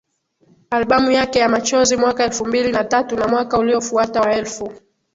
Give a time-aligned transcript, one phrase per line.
[0.69, 4.73] albamu yake ya Machozi mwaka elfu mbili na tatu na mwaka uliofuata wa elfu